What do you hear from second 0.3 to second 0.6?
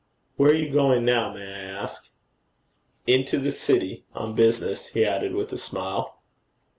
'Where are